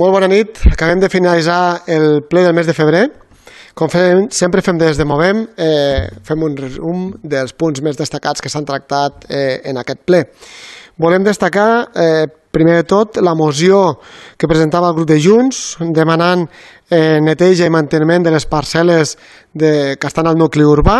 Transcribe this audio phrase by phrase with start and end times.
[0.00, 0.56] Molt bona nit.
[0.72, 3.02] Acabem de finalitzar el ple del mes de febrer.
[3.76, 8.40] Com fem, sempre fem des de Movem, eh, fem un resum dels punts més destacats
[8.40, 10.22] que s'han tractat eh, en aquest ple.
[11.00, 13.98] Volem destacar, eh, primer de tot, la moció
[14.36, 15.62] que presentava el grup de Junts,
[15.96, 16.44] demanant
[16.92, 19.14] eh, neteja i manteniment de les parcel·les
[19.56, 20.98] de, que estan al nucli urbà.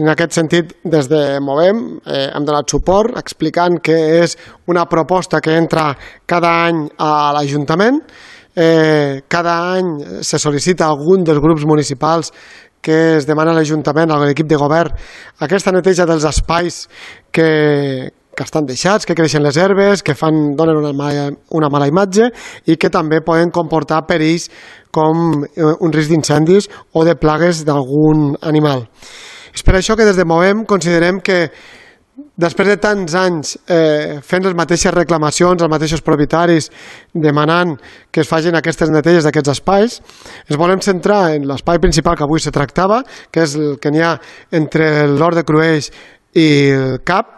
[0.00, 4.38] En aquest sentit, des de Movem eh, hem donat suport explicant que és
[4.72, 5.90] una proposta que entra
[6.26, 8.00] cada any a l'Ajuntament.
[8.58, 12.32] Eh, cada any se sol·licita algun dels grups municipals
[12.80, 14.94] que es demana a l'Ajuntament, a l'equip de govern,
[15.44, 16.86] aquesta neteja dels espais
[17.34, 17.48] que,
[18.38, 21.28] que estan deixats, que creixen les herbes, que fan, donen una mala,
[21.58, 22.30] una mala imatge
[22.70, 24.46] i que també poden comportar perills
[24.94, 28.86] com eh, un risc d'incendis o de plagues d'algun animal.
[29.54, 31.48] És per això que des de Movem considerem que
[32.38, 36.68] després de tants anys eh, fent les mateixes reclamacions als mateixos propietaris
[37.14, 37.76] demanant
[38.14, 39.98] que es facin aquestes neteges d'aquests espais,
[40.46, 44.04] ens volem centrar en l'espai principal que avui se tractava, que és el que n'hi
[44.04, 44.14] ha
[44.54, 45.90] entre l'Hort de Crueix
[46.38, 47.34] i el CAP,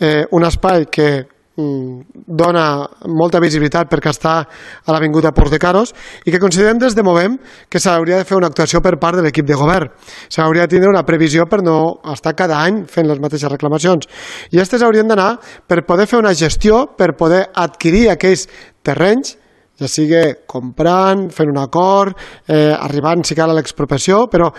[0.00, 2.64] eh, un espai que mm, dona
[3.12, 5.92] molta visibilitat perquè està a l'Avinguda Port de Caros
[6.24, 7.36] i que considerem des de Movem
[7.68, 9.92] que s'hauria de fer una actuació per part de l'equip de govern.
[10.28, 14.08] S'hauria de tindre una previsió per no estar cada any fent les mateixes reclamacions.
[14.50, 15.34] I aquestes haurien d'anar
[15.68, 18.48] per poder fer una gestió, per poder adquirir aquells
[18.82, 19.36] terrenys
[19.80, 20.20] ja sigui
[20.50, 24.50] comprant, fent un acord, eh, arribant, si cal, a l'expropiació, però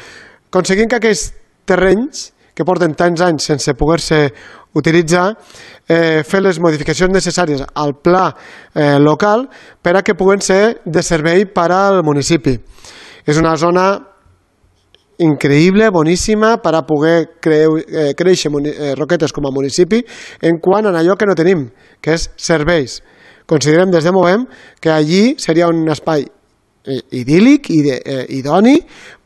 [0.50, 1.28] aconseguint que aquells
[1.70, 2.32] terrenys
[2.62, 4.22] que porten tants anys sense poder-se
[4.78, 5.34] utilitzar,
[5.90, 9.48] eh, fer les modificacions necessàries al pla eh, local
[9.82, 12.54] per a que puguen ser de servei per al municipi.
[13.26, 13.88] És una zona
[15.22, 20.04] increïble, boníssima, per a poder creu, eh, créixer eh, Roquetes com a municipi
[20.42, 21.68] en quant a allò que no tenim,
[22.02, 23.02] que és serveis.
[23.50, 24.46] Considerem des de Movem
[24.80, 26.30] que allí seria un espai
[26.88, 28.78] idíl·lic i eh, idoni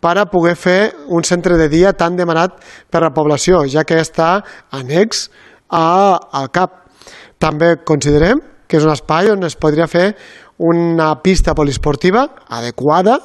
[0.02, 2.58] per a poder fer un centre de dia tan demanat
[2.92, 4.40] per la població, ja que està
[4.76, 5.30] annex
[5.70, 6.82] a, al CAP.
[7.40, 10.14] També considerem que és un espai on es podria fer
[10.58, 13.20] una pista poliesportiva adequada,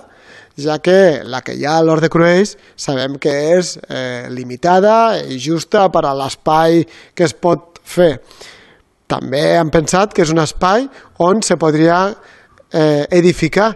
[0.58, 5.20] ja que la que hi ha a l'Hort de Crueix sabem que és eh, limitada
[5.22, 6.84] i justa per a l'espai
[7.14, 8.18] que es pot fer.
[9.10, 10.86] També hem pensat que és un espai
[11.22, 13.72] on se podria eh, edificar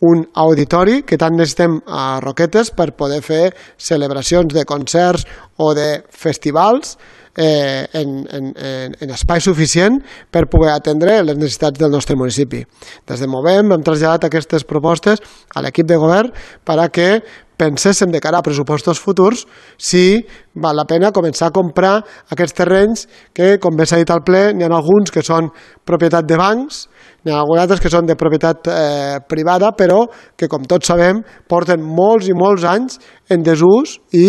[0.00, 5.24] un auditori que tant necessitem a Roquetes per poder fer celebracions de concerts
[5.56, 6.96] o de festivals
[7.36, 10.00] eh, en, en, en, en espai suficient
[10.32, 12.64] per poder atendre les necessitats del nostre municipi.
[13.06, 15.22] Des de Movem hem traslladat aquestes propostes
[15.54, 16.32] a l'equip de govern
[16.64, 17.10] per a que
[17.56, 19.46] penséssim de cara a pressupostos futurs
[19.80, 20.20] si
[20.60, 21.94] val la pena començar a comprar
[22.32, 25.48] aquests terrenys que, com bé s'ha dit al ple, n'hi ha alguns que són
[25.88, 26.84] propietat de bancs,
[27.24, 30.04] n'hi ha alguns altres que són de propietat eh, privada, però
[30.36, 33.00] que, com tots sabem, porten molts i molts anys
[33.32, 34.28] en desús i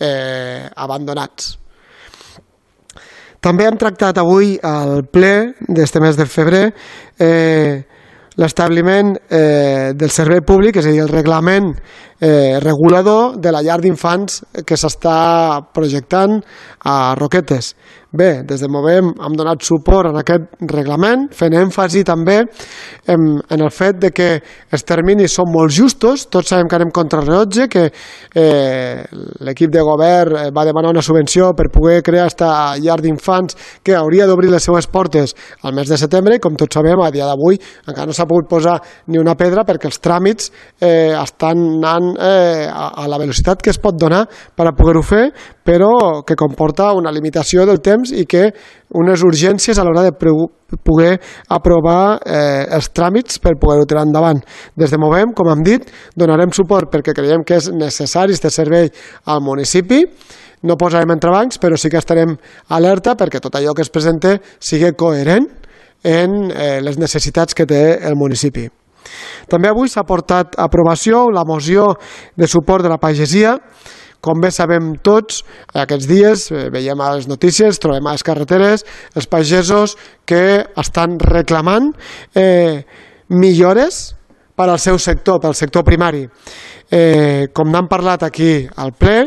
[0.00, 1.56] eh, abandonats.
[3.40, 6.64] També hem tractat avui al ple d'este mes de febrer
[7.20, 7.84] eh,
[8.36, 11.70] l'establiment eh, del servei públic, és a dir, el reglament
[12.20, 16.38] eh, regulador de la llar d'infants que s'està projectant
[16.84, 17.74] a Roquetes.
[18.16, 23.64] Bé, des de Movem hem donat suport en aquest reglament, fent èmfasi també en, en
[23.64, 24.28] el fet de que
[24.72, 29.04] els terminis són molt justos, tots sabem que anem contra el rellotge, que eh,
[29.44, 32.48] l'equip de govern eh, va demanar una subvenció per poder crear esta
[32.80, 36.78] llar d'infants que hauria d'obrir les seues portes al mes de setembre i com tots
[36.78, 38.78] sabem a dia d'avui encara no s'ha pogut posar
[39.12, 40.50] ni una pedra perquè els tràmits
[40.80, 44.24] eh, estan anant eh, a, a la velocitat que es pot donar
[44.56, 45.26] per a poder-ho fer,
[45.66, 48.50] però que comporta una limitació del temps i que
[48.96, 50.12] unes urgències a l'hora de
[50.84, 51.16] poder
[51.48, 54.40] aprovar eh, els tràmits per poder-ho tirar endavant.
[54.76, 58.90] Des de Movem, com hem dit, donarem suport perquè creiem que és necessari este servei
[59.26, 60.02] al municipi,
[60.66, 62.34] no posarem entrebancs, però sí que estarem
[62.74, 65.46] alerta perquè tot allò que es presente sigui coherent
[66.06, 68.66] en eh, les necessitats que té el municipi.
[69.50, 71.92] També avui s'ha portat a aprovació la moció
[72.36, 73.56] de suport de la pagesia
[74.26, 75.44] com bé sabem tots,
[75.78, 78.82] aquests dies eh, veiem a les notícies, trobem a les carreteres
[79.14, 79.94] els pagesos
[80.26, 81.92] que estan reclamant
[82.34, 82.82] eh,
[83.30, 84.16] millores
[84.56, 86.24] per al seu sector, pel sector primari.
[86.90, 89.18] Eh, com n'han parlat aquí al ple,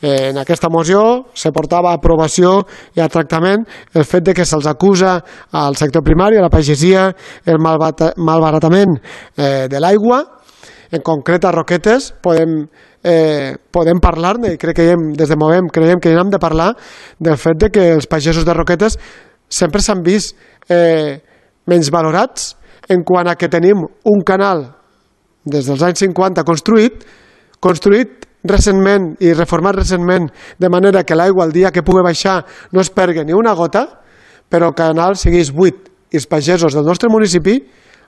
[0.00, 2.62] eh, en aquesta moció se portava a aprovació
[2.96, 5.18] i a tractament el fet de que se'ls acusa
[5.52, 7.08] al sector primari, a la pagesia,
[7.44, 8.96] el malbaratament
[9.36, 10.22] eh, de l'aigua,
[10.90, 12.62] en concret a Roquetes podem
[13.04, 16.72] eh, podem parlar-ne i crec que hem, des de Movem creiem que hem de parlar
[17.18, 18.98] del fet de que els pagesos de Roquetes
[19.48, 20.36] sempre s'han vist
[20.68, 21.20] eh,
[21.66, 22.54] menys valorats
[22.88, 24.66] en quant a que tenim un canal
[25.48, 27.04] des dels anys 50 construït,
[27.60, 30.28] construït recentment i reformat recentment
[30.58, 32.42] de manera que l'aigua el dia que pugui baixar
[32.72, 33.86] no es pergui ni una gota,
[34.48, 37.58] però el canal seguís buit i els pagesos del nostre municipi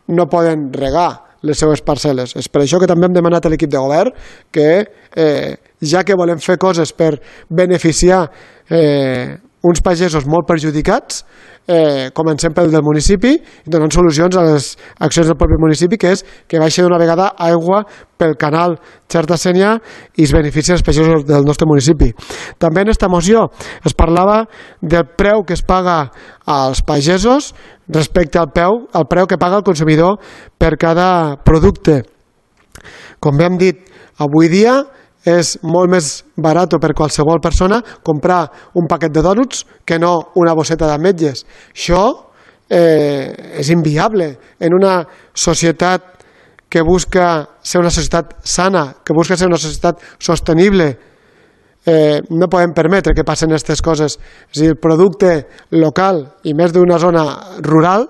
[0.08, 2.36] no poden regar les seues parcel·les.
[2.36, 4.14] És per això que també hem demanat a l'equip de govern
[4.52, 4.70] que,
[5.16, 7.14] eh, ja que volem fer coses per
[7.48, 8.24] beneficiar
[8.68, 11.24] eh, uns pagesos molt perjudicats,
[11.68, 16.12] eh, comencem pel del municipi i donant solucions a les accions del propi municipi, que
[16.14, 17.84] és que baixa d'una vegada aigua
[18.16, 18.78] pel canal
[19.10, 19.76] Xerta Sènia
[20.16, 22.10] i es beneficia els pagesos del nostre municipi.
[22.58, 23.50] També en aquesta moció
[23.84, 24.44] es parlava
[24.80, 26.10] del preu que es paga
[26.46, 27.52] als pagesos
[27.88, 30.18] respecte al preu, al preu que paga el consumidor
[30.58, 32.02] per cada producte.
[33.20, 33.84] Com bé hem dit,
[34.18, 34.80] avui dia
[35.24, 40.54] és molt més barat per qualsevol persona comprar un paquet de dònuts que no una
[40.56, 41.44] bosseta d'ametlles.
[41.74, 42.04] Això
[42.70, 45.02] eh, és inviable en una
[45.34, 46.24] societat
[46.70, 50.96] que busca ser una societat sana, que busca ser una societat sostenible,
[51.84, 54.18] eh, no podem permetre que passen aquestes coses.
[54.52, 55.34] És a dir, el producte
[55.74, 57.24] local i més d'una zona
[57.66, 58.06] rural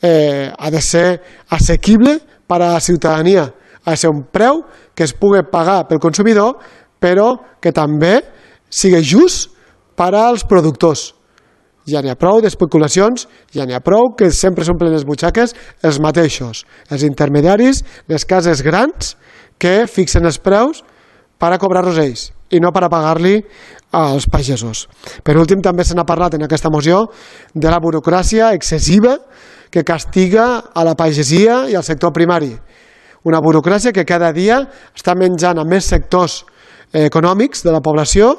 [0.00, 1.08] eh, ha de ser
[1.50, 3.48] assequible per a la ciutadania
[3.88, 4.60] ha de ser un preu
[4.94, 6.58] que es pugui pagar pel consumidor,
[7.00, 8.20] però que també
[8.68, 9.48] sigui just
[9.96, 11.14] per als productors.
[11.88, 13.24] Ja n'hi ha prou d'especulacions,
[13.54, 15.54] ja n'hi ha prou que sempre són plenes butxaques
[15.88, 17.80] els mateixos, els intermediaris,
[18.12, 19.16] les cases grans
[19.58, 20.84] que fixen els preus
[21.40, 23.38] per a cobrar-los ells i no per a pagar-li
[23.96, 24.84] als pagesos.
[25.24, 27.06] Per últim, també se n'ha parlat en aquesta moció
[27.54, 29.16] de la burocràcia excessiva
[29.72, 32.52] que castiga a la pagesia i al sector primari
[33.28, 34.62] una burocràcia que cada dia
[34.96, 36.42] està menjant a més sectors
[36.92, 38.32] eh, econòmics de la població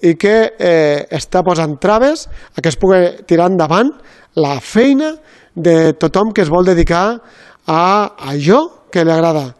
[0.00, 3.92] i que eh, està posant traves a que es pugui tirar endavant
[4.40, 5.14] la feina
[5.54, 7.20] de tothom que es vol dedicar
[7.66, 7.82] a
[8.30, 9.50] allò que li agrada.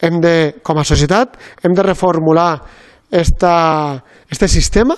[0.00, 2.50] Hem de, com a societat, hem de reformular
[3.14, 4.96] esta, este sistema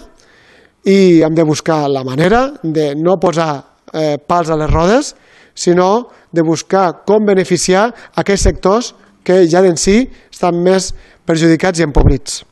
[0.86, 3.50] i hem de buscar la manera de no posar
[3.92, 5.14] eh, pals a les rodes,
[5.54, 8.92] sinó de buscar com beneficiar aquells sectors
[9.26, 10.92] que ja d'en si estan més
[11.26, 12.44] perjudicats i empobrits.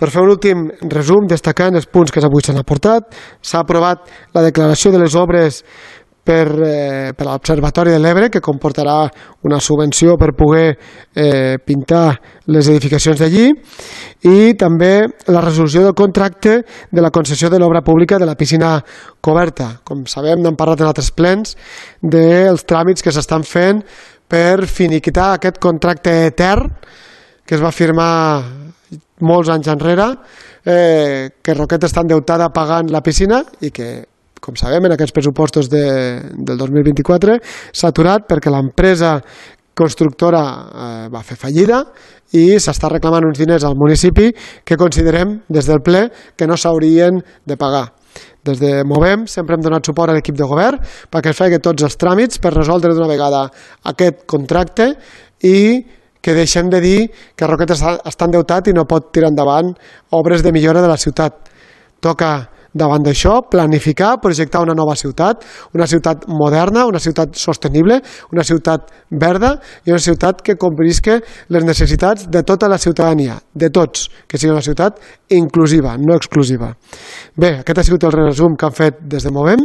[0.00, 3.12] Per fer un últim resum, destacant els punts que avui s'han aportat,
[3.44, 5.60] s'ha aprovat la declaració de les obres
[6.24, 9.08] per, eh, per l'Observatori de l'Ebre, que comportarà
[9.42, 10.78] una subvenció per poder
[11.14, 13.48] eh, pintar les edificacions d'allí,
[14.28, 18.78] i també la resolució del contracte de la concessió de l'obra pública de la piscina
[19.20, 19.80] coberta.
[19.84, 21.56] Com sabem, n'hem parlat en altres plens,
[22.02, 23.82] dels tràmits que s'estan fent
[24.30, 26.70] per finiquitar aquest contracte etern
[27.50, 28.44] que es va firmar
[29.26, 30.04] molts anys enrere,
[30.64, 33.88] eh, que Roquet està endeutada pagant la piscina i que
[34.40, 35.84] com sabem, en aquests pressupostos de,
[36.34, 37.38] del 2024
[37.70, 39.18] s'ha aturat perquè l'empresa
[39.80, 41.84] constructora eh, va fer fallida
[42.36, 44.28] i s'està reclamant uns diners al municipi
[44.64, 47.86] que considerem des del ple que no s'haurien de pagar.
[48.44, 50.80] Des de Movem sempre hem donat suport a l'equip de govern
[51.12, 53.46] perquè es faci tots els tràmits per resoldre d'una vegada
[53.92, 54.92] aquest contracte
[55.46, 55.84] i
[56.20, 56.98] que deixem de dir
[57.36, 59.72] que Roquet està, està endeutat i no pot tirar endavant
[60.16, 61.48] obres de millora de la ciutat.
[62.00, 62.32] Toca
[62.72, 65.44] davant d'això, planificar, projectar una nova ciutat,
[65.74, 68.00] una ciutat moderna, una ciutat sostenible,
[68.32, 69.56] una ciutat verda
[69.86, 74.54] i una ciutat que complisca les necessitats de tota la ciutadania, de tots, que sigui
[74.54, 75.00] una ciutat
[75.30, 76.72] inclusiva, no exclusiva.
[77.36, 79.62] Bé, aquest ha sigut el resum que han fet des de Movem.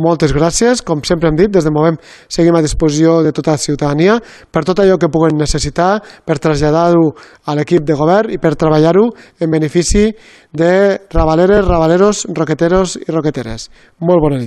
[0.00, 0.80] Moltes gràcies.
[0.82, 1.98] Com sempre hem dit, des de Movem
[2.28, 4.16] seguim a disposició de tota la ciutadania
[4.50, 7.12] per tot allò que puguen necessitar, per traslladar-ho
[7.46, 9.10] a l'equip de govern i per treballar-ho
[9.40, 10.08] en benefici
[10.54, 13.68] de rabaleres, rabaleros, roqueteros i roqueteres.
[13.98, 14.40] Molt bona.